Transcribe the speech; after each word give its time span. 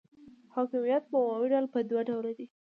حاکمیت 0.55 1.03
په 1.11 1.15
عمومي 1.23 1.47
ډول 1.53 1.65
په 1.73 1.79
دوه 1.89 2.01
ډوله 2.09 2.31
دی. 2.37 2.47